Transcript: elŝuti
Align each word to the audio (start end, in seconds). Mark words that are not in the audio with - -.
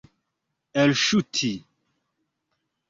elŝuti 0.83 1.53